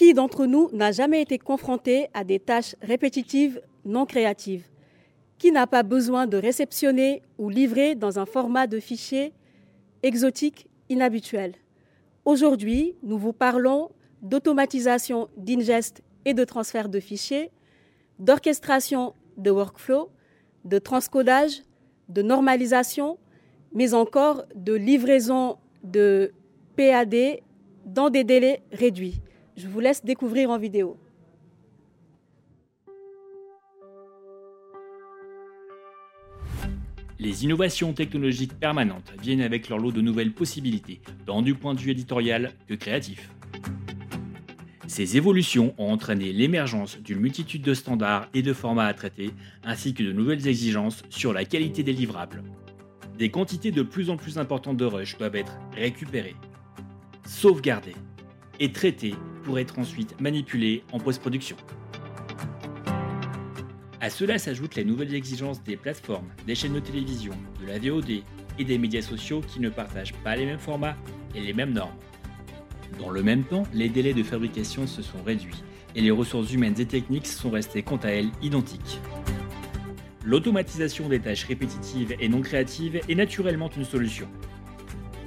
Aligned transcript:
Qui 0.00 0.14
d'entre 0.14 0.46
nous 0.46 0.70
n'a 0.72 0.92
jamais 0.92 1.20
été 1.20 1.36
confronté 1.36 2.08
à 2.14 2.24
des 2.24 2.40
tâches 2.40 2.74
répétitives 2.80 3.60
non 3.84 4.06
créatives 4.06 4.64
Qui 5.36 5.52
n'a 5.52 5.66
pas 5.66 5.82
besoin 5.82 6.26
de 6.26 6.38
réceptionner 6.38 7.20
ou 7.36 7.50
livrer 7.50 7.96
dans 7.96 8.18
un 8.18 8.24
format 8.24 8.66
de 8.66 8.80
fichier 8.80 9.34
exotique 10.02 10.68
inhabituel 10.88 11.52
Aujourd'hui, 12.24 12.96
nous 13.02 13.18
vous 13.18 13.34
parlons 13.34 13.90
d'automatisation 14.22 15.28
d'ingest 15.36 16.00
et 16.24 16.32
de 16.32 16.44
transfert 16.44 16.88
de 16.88 16.98
fichiers, 16.98 17.50
d'orchestration 18.18 19.12
de 19.36 19.50
workflow, 19.50 20.08
de 20.64 20.78
transcodage, 20.78 21.60
de 22.08 22.22
normalisation, 22.22 23.18
mais 23.74 23.92
encore 23.92 24.46
de 24.54 24.72
livraison 24.72 25.58
de 25.84 26.32
PAD 26.74 27.42
dans 27.84 28.08
des 28.08 28.24
délais 28.24 28.62
réduits. 28.72 29.20
Je 29.62 29.68
vous 29.68 29.80
laisse 29.80 30.02
découvrir 30.02 30.48
en 30.48 30.58
vidéo. 30.58 30.96
Les 37.18 37.44
innovations 37.44 37.92
technologiques 37.92 38.58
permanentes 38.58 39.12
viennent 39.20 39.42
avec 39.42 39.68
leur 39.68 39.78
lot 39.78 39.92
de 39.92 40.00
nouvelles 40.00 40.32
possibilités, 40.32 41.02
tant 41.26 41.42
du 41.42 41.54
point 41.54 41.74
de 41.74 41.80
vue 41.80 41.90
éditorial 41.90 42.54
que 42.68 42.74
créatif. 42.74 43.28
Ces 44.86 45.18
évolutions 45.18 45.74
ont 45.76 45.92
entraîné 45.92 46.32
l'émergence 46.32 46.96
d'une 46.98 47.20
multitude 47.20 47.60
de 47.60 47.74
standards 47.74 48.30
et 48.32 48.40
de 48.40 48.54
formats 48.54 48.86
à 48.86 48.94
traiter, 48.94 49.30
ainsi 49.62 49.92
que 49.92 50.02
de 50.02 50.12
nouvelles 50.12 50.48
exigences 50.48 51.02
sur 51.10 51.34
la 51.34 51.44
qualité 51.44 51.82
des 51.82 51.92
livrables. 51.92 52.42
Des 53.18 53.30
quantités 53.30 53.72
de 53.72 53.82
plus 53.82 54.08
en 54.08 54.16
plus 54.16 54.38
importantes 54.38 54.78
de 54.78 54.86
rush 54.86 55.18
doivent 55.18 55.36
être 55.36 55.58
récupérées, 55.76 56.36
sauvegardées 57.26 57.96
et 58.58 58.72
traitées 58.72 59.16
pour 59.44 59.58
être 59.58 59.78
ensuite 59.78 60.20
manipulées 60.20 60.82
en 60.92 60.98
post-production. 60.98 61.56
À 64.00 64.08
cela 64.08 64.38
s'ajoutent 64.38 64.76
les 64.76 64.84
nouvelles 64.84 65.14
exigences 65.14 65.62
des 65.62 65.76
plateformes, 65.76 66.28
des 66.46 66.54
chaînes 66.54 66.72
de 66.72 66.80
télévision, 66.80 67.34
de 67.60 67.66
la 67.66 67.78
VOD 67.78 68.22
et 68.58 68.64
des 68.64 68.78
médias 68.78 69.02
sociaux 69.02 69.42
qui 69.46 69.60
ne 69.60 69.68
partagent 69.68 70.14
pas 70.24 70.36
les 70.36 70.46
mêmes 70.46 70.58
formats 70.58 70.96
et 71.34 71.40
les 71.40 71.52
mêmes 71.52 71.72
normes. 71.72 71.96
Dans 72.98 73.10
le 73.10 73.22
même 73.22 73.44
temps, 73.44 73.64
les 73.72 73.88
délais 73.88 74.14
de 74.14 74.22
fabrication 74.22 74.86
se 74.86 75.02
sont 75.02 75.22
réduits 75.22 75.62
et 75.94 76.00
les 76.00 76.10
ressources 76.10 76.52
humaines 76.52 76.78
et 76.78 76.86
techniques 76.86 77.26
sont 77.26 77.50
restées 77.50 77.82
quant 77.82 77.98
à 77.98 78.08
elles 78.08 78.30
identiques. 78.42 79.00
L'automatisation 80.24 81.08
des 81.08 81.20
tâches 81.20 81.44
répétitives 81.44 82.14
et 82.20 82.28
non 82.28 82.40
créatives 82.40 83.00
est 83.08 83.14
naturellement 83.14 83.70
une 83.76 83.84
solution. 83.84 84.28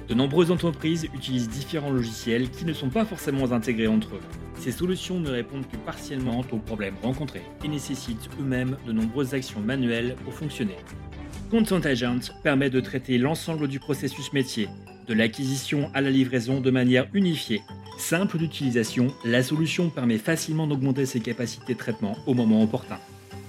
De 0.08 0.14
nombreuses 0.14 0.50
entreprises 0.50 1.08
utilisent 1.14 1.48
différents 1.48 1.90
logiciels 1.90 2.50
qui 2.50 2.66
ne 2.66 2.74
sont 2.74 2.90
pas 2.90 3.06
forcément 3.06 3.52
intégrés 3.52 3.86
entre 3.86 4.16
eux. 4.16 4.20
Ces 4.58 4.70
solutions 4.70 5.18
ne 5.18 5.30
répondent 5.30 5.66
que 5.66 5.78
partiellement 5.78 6.44
aux 6.52 6.58
problèmes 6.58 6.96
rencontrés 7.02 7.42
et 7.64 7.68
nécessitent 7.68 8.28
eux-mêmes 8.38 8.76
de 8.86 8.92
nombreuses 8.92 9.32
actions 9.32 9.60
manuelles 9.60 10.16
pour 10.24 10.34
fonctionner. 10.34 10.76
Content 11.50 11.80
Agent 11.80 12.32
permet 12.42 12.68
de 12.68 12.80
traiter 12.80 13.16
l'ensemble 13.16 13.66
du 13.66 13.78
processus 13.78 14.32
métier, 14.32 14.68
de 15.06 15.14
l'acquisition 15.14 15.90
à 15.94 16.00
la 16.00 16.10
livraison 16.10 16.60
de 16.60 16.70
manière 16.70 17.06
unifiée. 17.14 17.62
Simple 17.98 18.38
d'utilisation, 18.38 19.08
la 19.24 19.42
solution 19.42 19.88
permet 19.88 20.18
facilement 20.18 20.66
d'augmenter 20.66 21.06
ses 21.06 21.20
capacités 21.20 21.74
de 21.74 21.78
traitement 21.78 22.16
au 22.26 22.34
moment 22.34 22.62
opportun. 22.62 22.98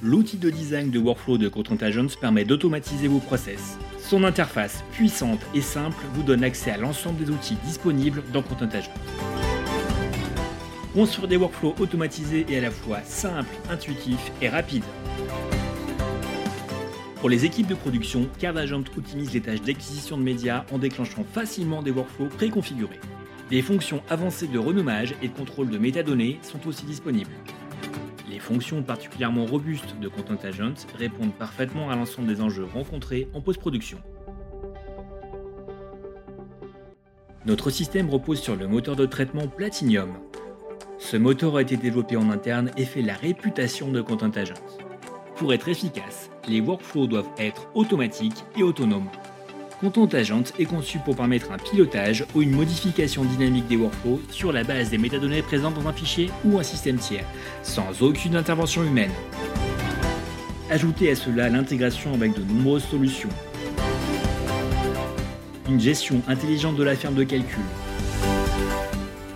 L'outil 0.01 0.37
de 0.37 0.49
design 0.49 0.91
de 0.91 0.99
workflow 0.99 1.37
de 1.37 1.47
Content 1.47 1.77
Agents 1.81 2.15
permet 2.19 2.45
d'automatiser 2.45 3.07
vos 3.07 3.19
process. 3.19 3.77
Son 4.07 4.23
interface 4.23 4.83
puissante 4.91 5.39
et 5.55 5.61
simple 5.61 6.05
vous 6.13 6.21
donne 6.21 6.43
accès 6.43 6.69
à 6.69 6.77
l'ensemble 6.77 7.25
des 7.25 7.31
outils 7.31 7.57
disponibles 7.65 8.21
dans 8.31 8.43
Content 8.43 8.69
Agents. 8.71 8.93
Construire 10.93 11.27
des 11.27 11.37
workflows 11.37 11.73
automatisés 11.79 12.45
et 12.47 12.59
à 12.59 12.61
la 12.61 12.69
fois 12.69 13.01
simples, 13.03 13.55
intuitifs 13.67 14.31
et 14.43 14.49
rapides. 14.49 14.83
Pour 17.19 17.29
les 17.29 17.45
équipes 17.45 17.65
de 17.65 17.73
production, 17.73 18.29
Cardagent 18.37 18.73
optimise 18.73 19.33
les 19.33 19.41
tâches 19.41 19.63
d'acquisition 19.63 20.19
de 20.19 20.23
médias 20.23 20.65
en 20.71 20.77
déclenchant 20.77 21.25
facilement 21.33 21.81
des 21.81 21.89
workflows 21.89 22.29
préconfigurés. 22.29 22.99
Des 23.49 23.63
fonctions 23.63 24.03
avancées 24.07 24.47
de 24.47 24.59
renommage 24.59 25.15
et 25.23 25.29
de 25.29 25.33
contrôle 25.33 25.71
de 25.71 25.79
métadonnées 25.79 26.37
sont 26.43 26.67
aussi 26.67 26.85
disponibles. 26.85 27.31
Les 28.35 28.41
fonctions 28.41 28.83
particulièrement 28.83 29.45
robustes 29.45 29.97
de 29.97 30.09
Content 30.09 30.35
Agent 30.43 30.73
répondent 30.97 31.33
parfaitement 31.33 31.89
à 31.89 31.95
l'ensemble 31.95 32.27
des 32.27 32.41
enjeux 32.41 32.65
rencontrés 32.65 33.29
en 33.33 33.39
post-production. 33.39 33.97
Notre 37.45 37.69
système 37.69 38.09
repose 38.09 38.41
sur 38.41 38.57
le 38.57 38.67
moteur 38.67 38.97
de 38.97 39.05
traitement 39.05 39.47
Platinum. 39.47 40.17
Ce 40.97 41.15
moteur 41.15 41.55
a 41.55 41.61
été 41.61 41.77
développé 41.77 42.17
en 42.17 42.29
interne 42.29 42.71
et 42.75 42.83
fait 42.83 43.01
la 43.01 43.13
réputation 43.13 43.89
de 43.89 44.01
Content 44.01 44.31
Agent. 44.31 44.55
Pour 45.37 45.53
être 45.53 45.69
efficace, 45.69 46.29
les 46.49 46.59
workflows 46.59 47.07
doivent 47.07 47.31
être 47.37 47.69
automatiques 47.73 48.43
et 48.57 48.63
autonomes. 48.63 49.09
Content 49.81 50.05
Agent 50.13 50.53
est 50.57 50.65
conçu 50.65 50.99
pour 50.99 51.17
permettre 51.17 51.51
un 51.51 51.57
pilotage 51.57 52.25
ou 52.33 52.41
une 52.41 52.51
modification 52.51 53.25
dynamique 53.25 53.67
des 53.67 53.75
workflows 53.75 54.21
sur 54.29 54.53
la 54.53 54.63
base 54.63 54.89
des 54.89 54.97
métadonnées 54.97 55.41
présentes 55.41 55.73
dans 55.73 55.87
un 55.87 55.91
fichier 55.93 56.29
ou 56.45 56.57
un 56.57 56.63
système 56.63 56.95
tiers, 56.95 57.25
sans 57.61 58.01
aucune 58.01 58.37
intervention 58.37 58.83
humaine. 58.83 59.11
Ajoutez 60.69 61.11
à 61.11 61.15
cela 61.15 61.49
l'intégration 61.49 62.13
avec 62.13 62.33
de 62.33 62.41
nombreuses 62.41 62.85
solutions. 62.85 63.29
Une 65.69 65.79
gestion 65.79 66.21
intelligente 66.27 66.77
de 66.77 66.83
la 66.83 66.95
ferme 66.95 67.15
de 67.15 67.23
calcul. 67.23 67.63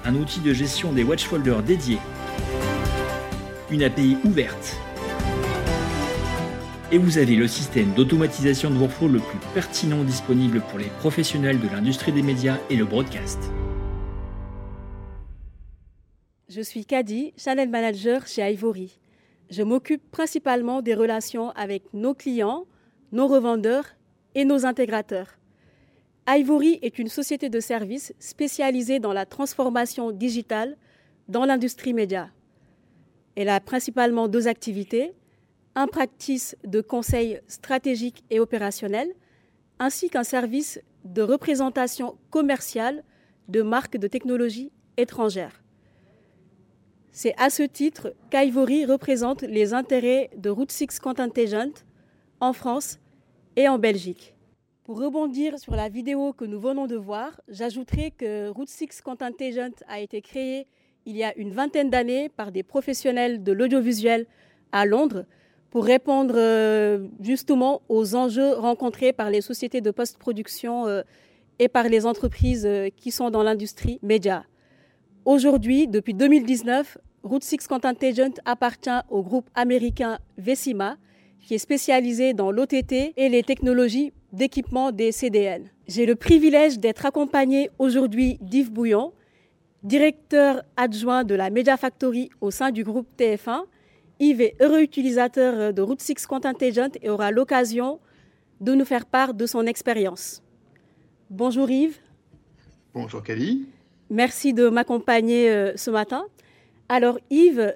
Un 0.05 0.15
outil 0.15 0.39
de 0.39 0.53
gestion 0.53 0.93
des 0.93 1.03
watch 1.03 1.25
folders 1.25 1.63
dédiés. 1.63 1.99
Une 3.69 3.83
API 3.83 4.17
ouverte 4.23 4.79
et 6.91 6.97
vous 6.97 7.17
avez 7.17 7.35
le 7.35 7.47
système 7.47 7.93
d'automatisation 7.93 8.71
de 8.71 8.77
workflow 8.77 9.07
le 9.07 9.19
plus 9.19 9.37
pertinent 9.53 10.03
disponible 10.03 10.61
pour 10.61 10.79
les 10.79 10.89
professionnels 10.99 11.59
de 11.59 11.67
l'industrie 11.67 12.11
des 12.11 12.23
médias 12.23 12.57
et 12.69 12.75
le 12.75 12.85
broadcast. 12.85 13.39
Je 16.47 16.61
suis 16.61 16.85
Kadi, 16.85 17.33
Channel 17.37 17.69
Manager 17.69 18.25
chez 18.25 18.41
Ivory. 18.41 18.99
Je 19.51 19.61
m'occupe 19.61 20.09
principalement 20.09 20.81
des 20.81 20.95
relations 20.95 21.51
avec 21.51 21.83
nos 21.93 22.15
clients, 22.15 22.65
nos 23.11 23.27
revendeurs 23.27 23.85
et 24.33 24.45
nos 24.45 24.65
intégrateurs. 24.65 25.37
Ivory 26.27 26.79
est 26.81 26.97
une 26.97 27.07
société 27.07 27.49
de 27.49 27.59
services 27.59 28.13
spécialisée 28.19 28.99
dans 28.99 29.13
la 29.13 29.25
transformation 29.25 30.11
digitale 30.11 30.75
dans 31.27 31.45
l'industrie 31.45 31.93
média. 31.93 32.29
Elle 33.35 33.49
a 33.49 33.59
principalement 33.59 34.27
deux 34.27 34.47
activités, 34.47 35.13
un 35.75 35.87
practice 35.87 36.57
de 36.63 36.81
conseil 36.81 37.39
stratégique 37.47 38.23
et 38.29 38.39
opérationnel, 38.39 39.13
ainsi 39.79 40.09
qu'un 40.09 40.23
service 40.23 40.81
de 41.05 41.21
représentation 41.21 42.17
commerciale 42.29 43.03
de 43.47 43.61
marques 43.61 43.97
de 43.97 44.07
technologie 44.07 44.71
étrangères. 44.97 45.63
C'est 47.11 47.33
à 47.37 47.49
ce 47.49 47.63
titre 47.63 48.13
qu'Ivory 48.29 48.85
représente 48.85 49.41
les 49.41 49.73
intérêts 49.73 50.29
de 50.37 50.49
Route 50.49 50.71
6 50.71 50.99
Contingent 50.99 51.83
en 52.39 52.53
France 52.53 52.99
et 53.55 53.67
en 53.67 53.79
Belgique. 53.79 54.35
Pour 54.83 54.99
rebondir 54.99 55.59
sur 55.59 55.75
la 55.75 55.89
vidéo 55.89 56.33
que 56.33 56.45
nous 56.45 56.59
venons 56.59 56.87
de 56.87 56.95
voir, 56.95 57.39
j'ajouterai 57.47 58.11
que 58.11 58.49
Route 58.49 58.69
6 58.69 59.01
Contingent 59.01 59.83
a 59.87 59.99
été 59.99 60.21
créé 60.21 60.67
il 61.05 61.15
y 61.15 61.23
a 61.23 61.35
une 61.37 61.51
vingtaine 61.51 61.89
d'années 61.89 62.29
par 62.29 62.51
des 62.51 62.63
professionnels 62.63 63.43
de 63.43 63.51
l'audiovisuel 63.51 64.27
à 64.71 64.85
Londres 64.85 65.25
pour 65.71 65.85
répondre 65.85 66.33
euh, 66.37 67.07
justement 67.21 67.81
aux 67.89 68.15
enjeux 68.15 68.53
rencontrés 68.53 69.13
par 69.13 69.29
les 69.29 69.41
sociétés 69.41 69.81
de 69.81 69.91
post-production 69.91 70.87
euh, 70.87 71.01
et 71.59 71.67
par 71.67 71.87
les 71.89 72.05
entreprises 72.05 72.65
euh, 72.65 72.89
qui 72.95 73.11
sont 73.11 73.29
dans 73.29 73.43
l'industrie 73.43 73.99
média. 74.01 74.45
Aujourd'hui, 75.25 75.87
depuis 75.87 76.13
2019, 76.13 76.97
Route 77.23 77.43
6 77.43 77.67
Contingent 77.67 78.33
appartient 78.45 78.89
au 79.09 79.21
groupe 79.21 79.49
américain 79.53 80.19
Vecima, 80.37 80.97
qui 81.41 81.55
est 81.55 81.59
spécialisé 81.59 82.33
dans 82.33 82.51
l'OTT 82.51 83.13
et 83.15 83.29
les 83.29 83.43
technologies 83.43 84.11
d'équipement 84.33 84.91
des 84.91 85.11
CDN. 85.11 85.69
J'ai 85.87 86.05
le 86.05 86.15
privilège 86.15 86.79
d'être 86.79 87.05
accompagné 87.05 87.69
aujourd'hui 87.79 88.37
d'Yves 88.41 88.71
Bouillon, 88.71 89.13
directeur 89.83 90.63
adjoint 90.77 91.23
de 91.23 91.35
la 91.35 91.49
Media 91.49 91.77
Factory 91.77 92.29
au 92.41 92.51
sein 92.51 92.71
du 92.71 92.83
groupe 92.83 93.07
TF1, 93.17 93.63
Yves 94.19 94.41
est 94.41 94.55
heureux 94.59 94.81
utilisateur 94.81 95.53
euh, 95.55 95.71
de 95.71 95.81
Route 95.81 96.01
6 96.01 96.27
Contingent 96.27 96.89
et 97.01 97.09
aura 97.09 97.31
l'occasion 97.31 97.99
de 98.59 98.73
nous 98.73 98.83
faire 98.83 99.05
part 99.05 99.33
de 99.33 99.45
son 99.45 99.65
expérience. 99.65 100.43
Bonjour 101.29 101.69
Yves. 101.69 101.99
Bonjour 102.93 103.23
Kali. 103.23 103.65
Merci 104.09 104.53
de 104.53 104.67
m'accompagner 104.67 105.49
euh, 105.49 105.71
ce 105.77 105.89
matin. 105.89 106.25
Alors 106.89 107.17
Yves, 107.29 107.75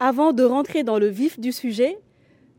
avant 0.00 0.32
de 0.32 0.42
rentrer 0.42 0.82
dans 0.82 0.98
le 0.98 1.08
vif 1.08 1.38
du 1.38 1.52
sujet, 1.52 1.98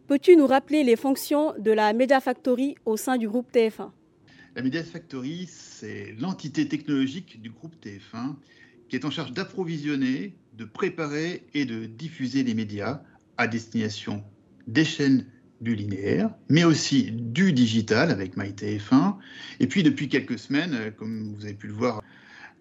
peux-tu 0.07 0.35
nous 0.35 0.45
rappeler 0.45 0.83
les 0.83 0.95
fonctions 0.95 1.53
de 1.57 1.71
la 1.71 1.91
Media 1.93 2.19
Factory 2.19 2.75
au 2.85 2.97
sein 2.97 3.17
du 3.17 3.27
groupe 3.27 3.51
TF1 3.51 3.89
La 4.55 4.61
Media 4.61 4.83
Factory, 4.83 5.47
c'est 5.49 6.13
l'entité 6.19 6.67
technologique 6.67 7.41
du 7.41 7.49
groupe 7.49 7.73
TF1 7.83 8.35
est 8.95 9.05
en 9.05 9.11
charge 9.11 9.33
d'approvisionner, 9.33 10.35
de 10.53 10.65
préparer 10.65 11.43
et 11.53 11.65
de 11.65 11.85
diffuser 11.85 12.43
les 12.43 12.53
médias 12.53 13.01
à 13.37 13.47
destination 13.47 14.23
des 14.67 14.85
chaînes 14.85 15.25
du 15.61 15.75
linéaire, 15.75 16.29
mais 16.49 16.63
aussi 16.63 17.11
du 17.11 17.53
digital 17.53 18.11
avec 18.11 18.37
MyTF1. 18.37 19.15
Et 19.59 19.67
puis 19.67 19.83
depuis 19.83 20.09
quelques 20.09 20.39
semaines, 20.39 20.73
euh, 20.73 20.91
comme 20.91 21.33
vous 21.35 21.45
avez 21.45 21.53
pu 21.53 21.67
le 21.67 21.73
voir, 21.73 22.01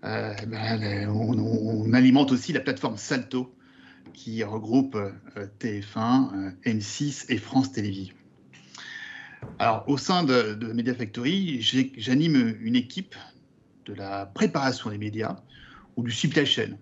euh, 0.04 0.34
ben, 0.46 1.08
on, 1.08 1.92
alimente 1.92 2.30
aussi 2.30 2.52
la 2.52 2.60
plateforme 2.60 2.96
Salto 2.96 3.54
qui 4.12 4.44
regroupe 4.44 4.96
euh, 4.96 5.46
TF1, 5.60 6.54
M6 6.64 7.26
et 7.30 7.38
France 7.38 7.72
Télévisions. 7.72 8.14
Alors 9.58 9.84
au 9.88 9.98
sein 9.98 10.24
de, 10.24 10.54
de 10.54 10.72
Media 10.72 10.94
Factory, 10.94 11.60
j'anime 11.96 12.56
une 12.60 12.76
équipe 12.76 13.14
de 13.86 13.94
la 13.94 14.26
préparation 14.26 14.90
des 14.90 14.98
médias 14.98 15.36
ou 15.96 16.02
du 16.02 16.10
supply 16.10 16.46
chain. 16.46 16.76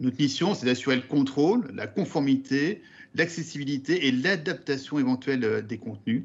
Notre 0.00 0.18
mission, 0.18 0.54
c'est 0.54 0.66
d'assurer 0.66 0.96
le 0.96 1.02
contrôle, 1.02 1.70
la 1.74 1.86
conformité, 1.86 2.82
l'accessibilité 3.14 4.06
et 4.06 4.12
l'adaptation 4.12 4.98
éventuelle 4.98 5.44
euh, 5.44 5.62
des 5.62 5.78
contenus. 5.78 6.24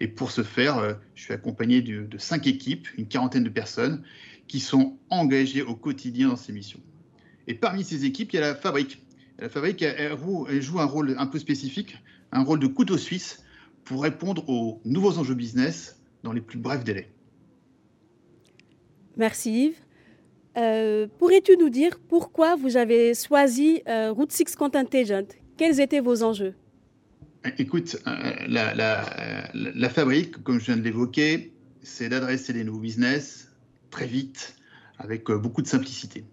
Et 0.00 0.08
pour 0.08 0.30
ce 0.30 0.42
faire, 0.42 0.78
euh, 0.78 0.94
je 1.14 1.22
suis 1.22 1.32
accompagné 1.32 1.80
de, 1.80 2.18
cinq 2.18 2.46
équipes, 2.46 2.88
une 2.98 3.06
quarantaine 3.06 3.44
de 3.44 3.48
personnes, 3.48 4.02
qui 4.48 4.60
sont 4.60 4.98
engagées 5.10 5.62
au 5.62 5.74
quotidien 5.74 6.28
dans 6.28 6.36
ces 6.36 6.52
missions. 6.52 6.80
Et 7.46 7.54
parmi 7.54 7.84
ces 7.84 8.04
équipes, 8.04 8.32
il 8.32 8.36
y 8.36 8.38
a 8.38 8.42
la 8.42 8.54
fabrique. 8.54 9.02
La 9.38 9.48
fabrique, 9.48 9.82
elle, 9.82 10.16
joue 10.60 10.80
un 10.80 10.84
rôle 10.84 11.14
un 11.18 11.26
peu 11.26 11.38
spécifique, 11.38 11.96
un 12.32 12.42
rôle 12.42 12.58
de 12.58 12.66
couteau 12.66 12.98
suisse 12.98 13.42
pour 13.84 14.02
répondre 14.02 14.48
aux 14.48 14.80
nouveaux 14.84 15.18
enjeux 15.18 15.34
business 15.34 16.00
dans 16.22 16.32
les 16.32 16.40
plus 16.40 16.58
brefs 16.58 16.84
délais. 16.84 17.10
Merci 19.16 19.66
Yves. 19.66 19.83
Euh, 20.56 21.06
pourrais-tu 21.18 21.56
nous 21.56 21.70
dire 21.70 21.98
pourquoi 22.08 22.56
vous 22.56 22.76
avez 22.76 23.14
choisi 23.14 23.82
Route 23.86 24.32
6 24.32 24.56
Content 24.56 24.84
Agent 24.92 25.26
quels 25.56 25.80
étaient 25.80 26.00
vos 26.00 26.22
enjeux? 26.22 26.54
Écoute, 27.58 27.96
euh, 28.06 28.32
la, 28.48 29.88
fabrique, 29.88 30.42
comme 30.42 30.58
je 30.58 30.66
viens 30.66 30.76
de 30.76 30.82
l'évoquer, 30.82 31.52
c'est 31.82 32.08
d'adresser 32.08 32.52
des 32.52 32.64
nouveaux 32.64 32.80
business 32.80 33.52
très 33.90 34.06
vite, 34.06 34.56
avec 34.98 35.30
euh, 35.30 35.38
beaucoup 35.38 35.62
de 35.62 35.68
simplicité. 35.68 36.24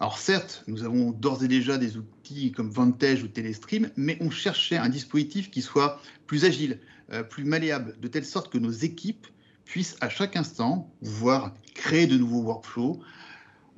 Alors 0.00 0.18
certes, 0.18 0.64
nous 0.66 0.82
avons 0.82 1.12
d'ores 1.12 1.44
et 1.44 1.48
déjà 1.48 1.78
des 1.78 1.96
outils 1.96 2.52
comme 2.52 2.70
Vantage 2.70 3.22
ou 3.22 3.28
Telestream, 3.28 3.90
mais 3.96 4.18
on 4.20 4.30
cherchait 4.30 4.76
un 4.76 4.88
dispositif 4.88 5.50
qui 5.50 5.62
soit 5.62 6.00
plus 6.26 6.44
agile, 6.44 6.80
euh, 7.12 7.22
plus 7.22 7.44
malléable, 7.44 7.96
de 8.00 8.08
telle 8.08 8.24
sorte 8.24 8.52
que 8.52 8.58
nos 8.58 8.70
équipes 8.70 9.26
puissent 9.64 9.96
à 10.00 10.08
chaque 10.08 10.36
instant 10.36 10.92
pouvoir 11.02 11.54
créer 11.74 12.06
de 12.06 12.18
nouveaux 12.18 12.42
workflows, 12.42 13.00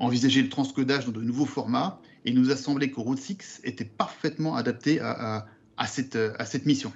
envisager 0.05 0.43
le 0.43 0.49
transcodage 0.49 1.07
dans 1.07 1.13
de 1.13 1.21
nouveaux 1.21 1.47
formats 1.47 2.01
il 2.25 2.35
nous 2.35 2.51
a 2.51 2.57
semblé 2.57 2.91
que 2.91 3.01
Route 3.01 3.19
6 3.19 3.63
était 3.65 3.85
parfaitement 3.85 4.55
adapté 4.55 5.01
à, 5.01 5.47
cette, 5.87 6.17
à 6.17 6.45
cette 6.45 6.67
mission. 6.67 6.93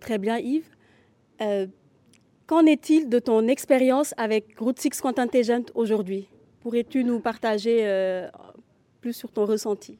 Très 0.00 0.18
bien, 0.18 0.38
Yves. 0.38 0.68
Euh, 1.40 1.66
qu'en 2.46 2.66
est-il 2.66 3.08
de 3.08 3.18
ton 3.18 3.46
expérience 3.46 4.14
avec 4.16 4.58
Route 4.58 4.80
6 4.80 5.00
Content 5.00 5.28
aujourd'hui? 5.74 6.26
Pourrais-tu 6.60 7.04
nous 7.04 7.20
partager 7.20 7.86
euh, 7.86 8.28
plus 9.00 9.12
sur 9.12 9.30
ton 9.30 9.46
ressenti? 9.46 9.98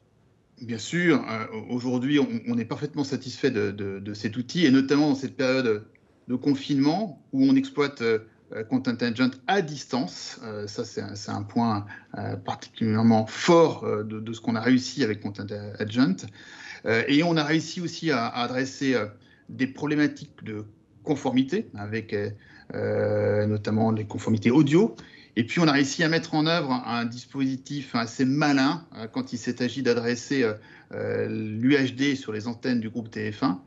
Bien 0.61 0.77
sûr, 0.77 1.25
euh, 1.29 1.45
aujourd'hui, 1.69 2.19
on, 2.19 2.57
est 2.57 2.65
parfaitement 2.65 3.03
satisfait 3.03 3.51
de, 3.51 3.71
de, 3.71 4.13
cet 4.13 4.37
outil, 4.37 4.65
et 4.65 4.71
notamment 4.71 5.09
dans 5.09 5.15
cette 5.15 5.35
période 5.35 5.85
de 6.27 6.35
confinement 6.35 7.21
où 7.33 7.43
on 7.43 7.55
exploite 7.55 8.03
euh, 8.55 8.63
Content 8.63 8.95
Agent 9.01 9.31
à 9.47 9.61
distance. 9.61 10.39
Euh, 10.43 10.67
ça, 10.67 10.85
c'est 10.85 11.31
un, 11.31 11.43
point 11.43 11.85
euh, 12.17 12.35
particulièrement 12.35 13.25
fort 13.25 13.85
de, 14.03 14.33
ce 14.33 14.41
qu'on 14.41 14.55
a 14.55 14.61
réussi 14.61 15.03
avec 15.03 15.21
Content 15.21 15.47
Agent. 15.79 16.27
et 16.85 17.23
on 17.23 17.37
a 17.37 17.43
réussi 17.43 17.81
aussi 17.81 18.11
à, 18.11 18.27
adresser 18.27 18.95
des 19.49 19.67
problématiques 19.67 20.43
de 20.43 20.65
conformité, 21.03 21.69
avec 21.75 22.15
notamment 22.73 23.91
les 23.91 24.05
conformités 24.05 24.51
audio. 24.51 24.95
Et 25.35 25.45
puis, 25.45 25.59
on 25.59 25.67
a 25.67 25.71
réussi 25.71 26.03
à 26.03 26.09
mettre 26.09 26.35
en 26.35 26.45
œuvre 26.45 26.71
un 26.71 27.05
dispositif 27.05 27.95
assez 27.95 28.25
malin 28.25 28.85
quand 29.13 29.33
il 29.33 29.39
agi 29.63 29.81
d'adresser 29.81 30.45
l'UHD 30.91 32.15
sur 32.15 32.33
les 32.33 32.47
antennes 32.47 32.79
du 32.79 32.89
groupe 32.89 33.09
TF1, 33.09 33.57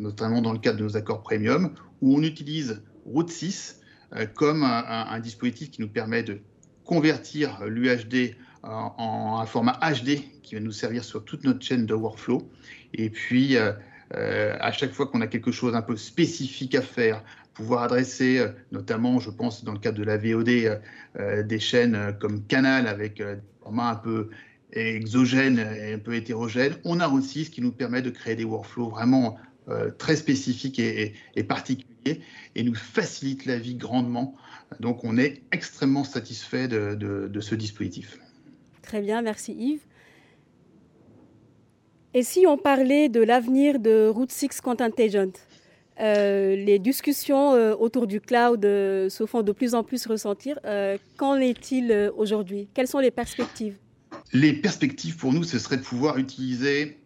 notamment 0.00 0.42
dans 0.42 0.52
le 0.52 0.58
cadre 0.58 0.78
de 0.78 0.84
nos 0.84 0.96
accords 0.96 1.22
premium, 1.22 1.72
où 2.00 2.16
on 2.16 2.22
utilise 2.22 2.82
Route 3.06 3.30
6 3.30 3.80
euh, 3.80 3.83
comme 4.34 4.62
un, 4.62 5.18
dispositif 5.20 5.70
qui 5.70 5.80
nous 5.80 5.88
permet 5.88 6.22
de 6.22 6.40
convertir 6.84 7.64
l'UHD 7.66 8.34
en, 8.62 9.38
un 9.40 9.46
format 9.46 9.78
HD 9.82 10.20
qui 10.42 10.54
va 10.54 10.60
nous 10.60 10.72
servir 10.72 11.04
sur 11.04 11.24
toute 11.24 11.44
notre 11.44 11.62
chaîne 11.62 11.86
de 11.86 11.94
workflow. 11.94 12.48
Et 12.92 13.10
puis, 13.10 13.56
euh, 13.56 13.72
euh, 14.14 14.56
à 14.60 14.72
chaque 14.72 14.92
fois 14.92 15.06
qu'on 15.06 15.20
a 15.20 15.26
quelque 15.26 15.50
chose 15.50 15.74
un 15.74 15.82
peu 15.82 15.96
spécifique 15.96 16.74
à 16.74 16.82
faire, 16.82 17.22
pouvoir 17.54 17.84
adresser, 17.84 18.44
notamment, 18.72 19.20
je 19.20 19.30
pense, 19.30 19.64
dans 19.64 19.72
le 19.72 19.78
cadre 19.78 19.98
de 19.98 20.02
la 20.02 20.16
VOD, 20.16 20.80
des 21.46 21.58
chaînes 21.60 22.16
comme 22.20 22.44
Canal 22.46 22.88
avec 22.88 23.18
des 23.18 23.36
formats 23.62 23.90
un 23.90 23.94
peu 23.94 24.30
exogènes 24.72 25.60
et 25.60 25.92
un 25.92 26.00
peu 26.00 26.14
hétérogènes. 26.14 26.74
On 26.84 26.98
a 26.98 27.08
aussi 27.08 27.44
ce 27.44 27.50
qui 27.50 27.60
nous 27.60 27.70
permet 27.70 28.02
de 28.02 28.10
créer 28.10 28.34
des 28.34 28.42
workflows 28.42 28.88
vraiment 28.88 29.38
très 29.98 30.16
spécifiques 30.16 30.80
et 30.80 31.14
particuliers 31.44 31.93
et 32.04 32.62
nous 32.62 32.74
facilite 32.74 33.46
la 33.46 33.58
vie 33.58 33.74
grandement. 33.74 34.34
Donc 34.80 35.04
on 35.04 35.18
est 35.18 35.42
extrêmement 35.52 36.04
satisfait 36.04 36.68
de, 36.68 37.40
ce 37.40 37.54
dispositif. 37.54 38.18
Très 38.82 39.00
bien, 39.00 39.22
merci 39.22 39.52
Yves. 39.52 39.86
Et 42.12 42.22
si 42.22 42.46
on 42.46 42.56
parlait 42.56 43.08
de 43.08 43.20
l'avenir 43.20 43.80
de 43.80 44.06
Route 44.06 44.30
6 44.30 44.60
Content 44.60 44.90
Agent 44.98 45.32
euh, 46.00 46.56
les 46.56 46.80
discussions 46.80 47.52
euh, 47.52 47.74
autour 47.76 48.08
du 48.08 48.20
cloud 48.20 48.64
euh, 48.64 49.08
se 49.08 49.26
font 49.26 49.42
de 49.42 49.52
plus 49.52 49.76
en 49.76 49.84
plus 49.84 50.06
ressentir. 50.06 50.58
qu'en 51.16 51.36
est-il 51.36 52.12
aujourd'hui? 52.16 52.68
Quelles 52.74 52.88
sont 52.88 52.98
les 52.98 53.12
perspectives? 53.12 53.76
Les 54.32 54.52
perspectives 54.52 55.16
pour 55.16 55.32
nous, 55.32 55.44
ce 55.44 55.58
serait 55.58 55.76
de 55.76 55.82
pouvoir 55.82 56.18
utiliser 56.18 56.98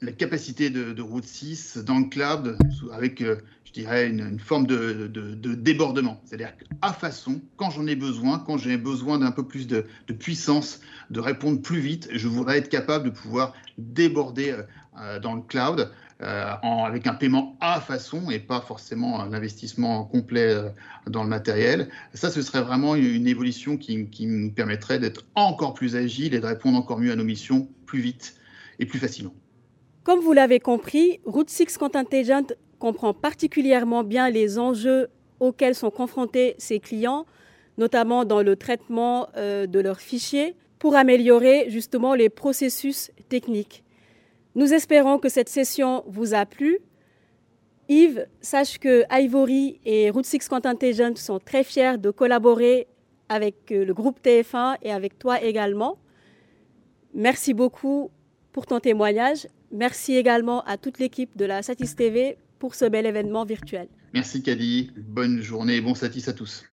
la 0.00 0.12
capacité 0.12 0.70
de, 0.70 1.02
Route 1.02 1.24
6 1.24 1.78
dans 1.78 1.98
le 1.98 2.04
cloud 2.04 2.58
avec, 2.92 3.20
euh, 3.20 3.36
je 3.64 3.72
dirais, 3.72 4.08
une, 4.08 4.38
forme 4.38 4.66
de, 4.66 5.06
débordement. 5.54 6.20
C'est-à-dire 6.24 6.52
qu'à 6.56 6.92
façon, 6.92 7.40
quand 7.56 7.70
j'en 7.70 7.86
ai 7.86 7.96
besoin, 7.96 8.38
quand 8.38 8.58
j'ai 8.58 8.76
besoin 8.76 9.18
d'un 9.18 9.30
peu 9.30 9.46
plus 9.46 9.66
de, 9.66 9.86
puissance, 10.18 10.80
de 11.10 11.20
répondre 11.20 11.60
plus 11.60 11.80
vite, 11.80 12.08
je 12.12 12.28
voudrais 12.28 12.58
être 12.58 12.68
capable 12.68 13.06
de 13.06 13.10
pouvoir 13.10 13.54
déborder 13.78 14.50
euh, 14.50 14.62
euh, 15.00 15.20
dans 15.20 15.34
le 15.34 15.42
cloud 15.42 15.90
avec 16.20 17.06
un 17.06 17.12
paiement 17.12 17.54
à 17.60 17.82
façon 17.82 18.30
et 18.30 18.38
pas 18.38 18.62
forcément 18.62 19.20
un 19.20 19.34
investissement 19.34 20.04
complet 20.04 20.56
dans 21.06 21.22
le 21.22 21.28
matériel. 21.28 21.90
Ça, 22.14 22.30
ce 22.30 22.40
serait 22.40 22.62
vraiment 22.62 22.94
une, 22.94 23.26
évolution 23.26 23.76
qui, 23.76 24.06
qui 24.06 24.26
nous 24.26 24.50
permettrait 24.50 24.98
d'être 24.98 25.26
encore 25.34 25.74
plus 25.74 25.96
agile 25.96 26.32
et 26.32 26.40
de 26.40 26.46
répondre 26.46 26.78
encore 26.78 26.98
mieux 26.98 27.12
à 27.12 27.16
nos 27.16 27.24
missions 27.24 27.68
plus 27.84 28.00
vite 28.00 28.36
et 28.78 28.86
plus 28.86 28.98
facilement. 28.98 29.34
Comme 30.04 30.20
vous 30.20 30.34
l'avez 30.34 30.60
compris, 30.60 31.20
Route 31.24 31.48
6 31.48 31.78
Content 31.78 32.04
Agent 32.12 32.52
comprend 32.78 33.14
particulièrement 33.14 34.04
bien 34.04 34.28
les 34.28 34.58
enjeux 34.58 35.08
auxquels 35.40 35.74
sont 35.74 35.90
confrontés 35.90 36.54
ses 36.58 36.78
clients, 36.78 37.24
notamment 37.78 38.26
dans 38.26 38.42
le 38.42 38.54
traitement 38.54 39.28
euh, 39.38 39.66
de 39.66 39.80
leurs 39.80 40.00
fichiers, 40.00 40.56
pour 40.78 40.94
améliorer 40.94 41.70
justement 41.70 42.14
les 42.14 42.28
processus 42.28 43.10
techniques. 43.30 43.82
Nous 44.54 44.74
espérons 44.74 45.18
que 45.18 45.30
cette 45.30 45.48
session 45.48 46.04
vous 46.06 46.34
a 46.34 46.44
plu. 46.44 46.80
Yves, 47.88 48.26
sache 48.42 48.78
que 48.78 49.04
Ivory 49.10 49.80
et 49.86 50.10
Route 50.10 50.26
6 50.26 50.48
Content 50.50 50.76
Agent 50.82 51.16
sont 51.16 51.38
très 51.38 51.64
fiers 51.64 51.96
de 51.96 52.10
collaborer 52.10 52.88
avec 53.30 53.72
euh, 53.72 53.86
le 53.86 53.94
groupe 53.94 54.20
TF1 54.22 54.76
et 54.82 54.92
avec 54.92 55.18
toi 55.18 55.42
également. 55.42 55.96
Merci 57.14 57.54
beaucoup 57.54 58.10
pour 58.52 58.66
ton 58.66 58.80
témoignage. 58.80 59.46
Merci 59.74 60.14
également 60.14 60.62
à 60.62 60.78
toute 60.78 61.00
l'équipe 61.00 61.36
de 61.36 61.44
la 61.44 61.60
Satis 61.62 61.96
TV 61.96 62.38
pour 62.60 62.76
ce 62.76 62.84
bel 62.84 63.06
événement 63.06 63.44
virtuel. 63.44 63.88
Merci 64.14 64.40
Kadi, 64.40 64.92
bonne 64.96 65.42
journée 65.42 65.76
et 65.76 65.80
bon 65.80 65.96
Satis 65.96 66.28
à 66.28 66.32
tous. 66.32 66.64